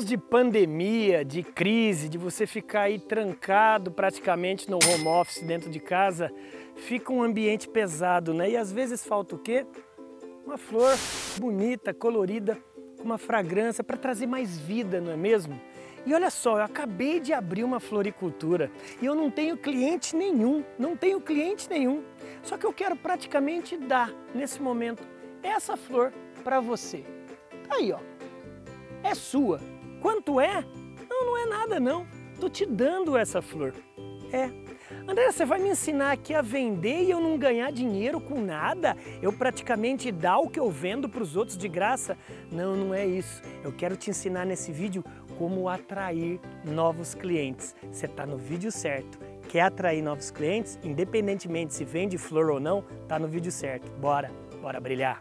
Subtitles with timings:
[0.00, 5.70] tempos de pandemia, de crise, de você ficar aí trancado praticamente no home office dentro
[5.70, 6.32] de casa,
[6.74, 8.50] fica um ambiente pesado, né?
[8.50, 9.66] E às vezes falta o quê?
[10.44, 10.96] Uma flor
[11.38, 12.58] bonita, colorida,
[12.96, 15.60] com uma fragrância para trazer mais vida, não é mesmo?
[16.06, 18.70] E olha só, eu acabei de abrir uma floricultura
[19.02, 22.02] e eu não tenho cliente nenhum, não tenho cliente nenhum.
[22.42, 25.06] Só que eu quero praticamente dar nesse momento
[25.42, 26.12] essa flor
[26.42, 27.04] para você.
[27.68, 27.98] Tá aí, ó
[29.02, 29.60] é sua.
[30.00, 30.64] Quanto é?
[31.08, 32.06] Não, não é nada não.
[32.40, 33.74] Tô te dando essa flor.
[34.32, 34.48] É.
[35.08, 38.96] André, você vai me ensinar aqui a vender e eu não ganhar dinheiro com nada?
[39.20, 42.16] Eu praticamente dar o que eu vendo para os outros de graça?
[42.50, 43.42] Não, não é isso.
[43.62, 45.04] Eu quero te ensinar nesse vídeo
[45.38, 47.74] como atrair novos clientes.
[47.90, 49.18] Você está no vídeo certo.
[49.48, 50.78] Quer atrair novos clientes?
[50.82, 53.90] Independentemente se vende flor ou não, tá no vídeo certo.
[53.92, 54.30] Bora,
[54.60, 55.20] bora brilhar.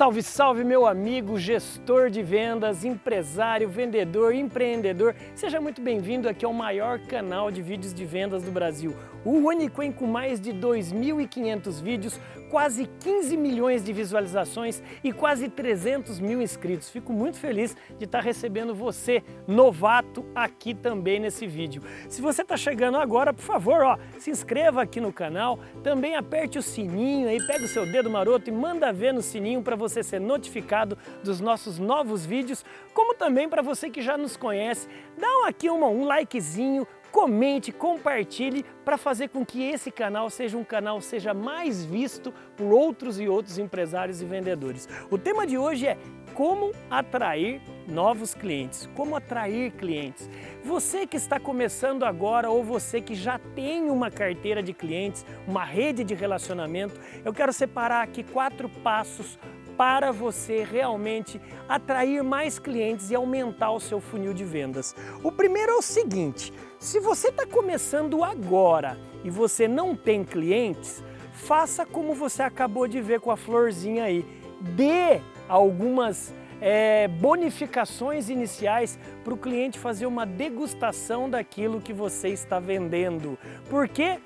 [0.00, 5.14] Salve, salve, meu amigo, gestor de vendas, empresário, vendedor, empreendedor.
[5.34, 8.96] Seja muito bem-vindo aqui ao maior canal de vídeos de vendas do Brasil.
[9.24, 15.48] O único em com mais de 2.500 vídeos, quase 15 milhões de visualizações e quase
[15.48, 16.88] 300 mil inscritos.
[16.88, 21.82] Fico muito feliz de estar recebendo você, novato, aqui também nesse vídeo.
[22.08, 26.58] Se você está chegando agora, por favor, ó, se inscreva aqui no canal, também aperte
[26.58, 30.02] o sininho aí, pega o seu dedo maroto e manda ver no sininho para você
[30.02, 35.46] ser notificado dos nossos novos vídeos, como também para você que já nos conhece, dá
[35.46, 41.00] aqui uma, um likezinho, comente, compartilhe para fazer com que esse canal seja um canal
[41.00, 44.88] seja mais visto por outros e outros empresários e vendedores.
[45.10, 45.98] O tema de hoje é
[46.34, 50.30] como atrair novos clientes, como atrair clientes.
[50.64, 55.64] Você que está começando agora ou você que já tem uma carteira de clientes, uma
[55.64, 59.38] rede de relacionamento, eu quero separar aqui quatro passos
[59.76, 64.94] para você realmente atrair mais clientes e aumentar o seu funil de vendas.
[65.22, 71.04] O primeiro é o seguinte: se você está começando agora e você não tem clientes,
[71.30, 74.24] faça como você acabou de ver com a florzinha aí.
[74.62, 82.58] Dê algumas é, bonificações iniciais para o cliente fazer uma degustação daquilo que você está
[82.58, 83.38] vendendo.
[83.68, 84.18] Por quê?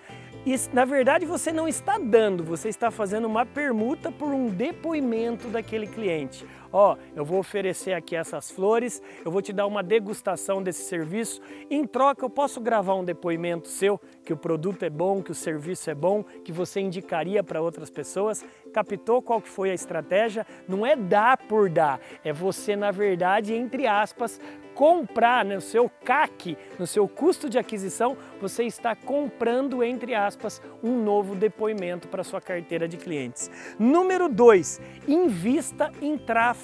[0.47, 5.49] E, na verdade, você não está dando, você está fazendo uma permuta por um depoimento
[5.49, 6.47] daquele cliente.
[6.77, 11.41] Ó, eu vou oferecer aqui essas flores, eu vou te dar uma degustação desse serviço.
[11.71, 15.37] Em troca, eu posso gravar um depoimento seu que o produto é bom, que o
[15.37, 18.45] serviço é bom, que você indicaria para outras pessoas.
[18.73, 20.45] Captou qual que foi a estratégia?
[20.67, 24.41] Não é dar por dar, é você, na verdade, entre aspas,
[24.75, 31.01] comprar no seu CAC, no seu custo de aquisição, você está comprando, entre aspas, um
[31.01, 33.49] novo depoimento para sua carteira de clientes.
[33.79, 36.64] Número 2, invista em tráfego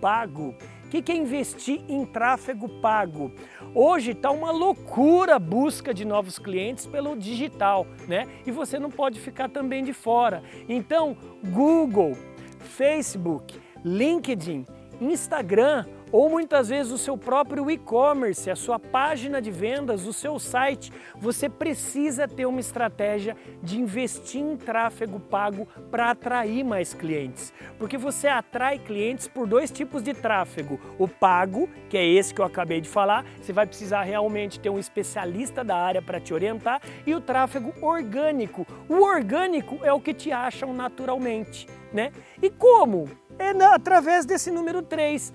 [0.00, 0.54] pago.
[0.84, 3.32] O que é investir em tráfego pago?
[3.74, 8.26] Hoje está uma loucura a busca de novos clientes pelo digital, né?
[8.46, 10.42] E você não pode ficar também de fora.
[10.68, 11.16] Então,
[11.52, 12.16] Google,
[12.58, 14.64] Facebook, LinkedIn,
[15.00, 20.38] Instagram, ou muitas vezes o seu próprio e-commerce, a sua página de vendas, o seu
[20.38, 27.52] site, você precisa ter uma estratégia de investir em tráfego pago para atrair mais clientes.
[27.78, 32.40] Porque você atrai clientes por dois tipos de tráfego: o pago, que é esse que
[32.40, 36.32] eu acabei de falar, você vai precisar realmente ter um especialista da área para te
[36.32, 38.66] orientar, e o tráfego orgânico.
[38.88, 42.12] O orgânico é o que te acham naturalmente, né?
[42.40, 43.25] E como?
[43.38, 45.32] É através desse número 3,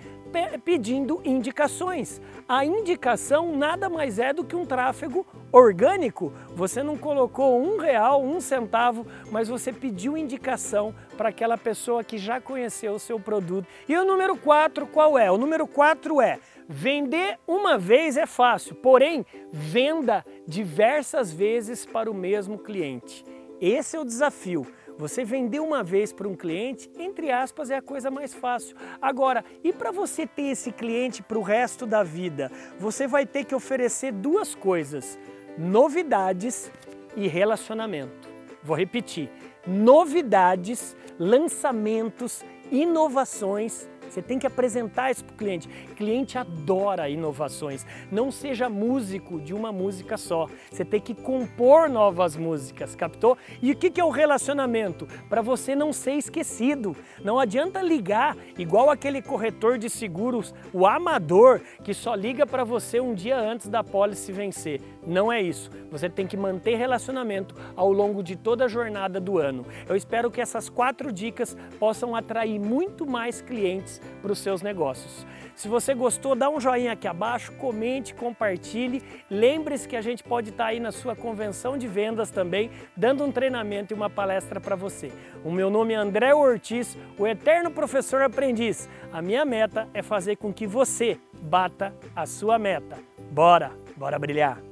[0.64, 2.22] pedindo indicações.
[2.48, 6.34] A indicação nada mais é do que um tráfego orgânico.
[6.56, 12.18] Você não colocou um real, um centavo, mas você pediu indicação para aquela pessoa que
[12.18, 13.68] já conheceu o seu produto.
[13.88, 15.30] E o número 4 qual é?
[15.32, 16.40] O número 4 é
[16.74, 23.26] Vender uma vez é fácil, porém, venda diversas vezes para o mesmo cliente.
[23.60, 24.66] Esse é o desafio.
[25.02, 28.76] Você vender uma vez para um cliente, entre aspas, é a coisa mais fácil.
[29.02, 32.52] Agora, e para você ter esse cliente para o resto da vida?
[32.78, 35.18] Você vai ter que oferecer duas coisas:
[35.58, 36.72] novidades
[37.16, 38.30] e relacionamento.
[38.62, 39.28] Vou repetir:
[39.66, 45.70] novidades, lançamentos, inovações você tem que apresentar isso para o cliente.
[45.92, 47.86] O cliente adora inovações.
[48.12, 50.50] Não seja músico de uma música só.
[50.70, 53.38] Você tem que compor novas músicas, captou?
[53.62, 55.08] E o que é o relacionamento?
[55.30, 56.96] Para você não ser esquecido.
[57.24, 63.00] Não adianta ligar igual aquele corretor de seguros, o amador, que só liga para você
[63.00, 64.82] um dia antes da pólice vencer.
[65.08, 65.70] Não é isso.
[65.90, 69.66] Você tem que manter relacionamento ao longo de toda a jornada do ano.
[69.88, 75.26] Eu espero que essas quatro dicas possam atrair muito mais clientes para os seus negócios.
[75.56, 79.04] Se você gostou, dá um joinha aqui abaixo, comente, compartilhe.
[79.30, 83.32] Lembre-se que a gente pode estar aí na sua convenção de vendas também, dando um
[83.32, 85.12] treinamento e uma palestra para você.
[85.44, 88.90] O meu nome é André Ortiz, o eterno professor aprendiz.
[89.12, 92.98] A minha meta é fazer com que você bata a sua meta.
[93.32, 94.71] Bora, bora brilhar!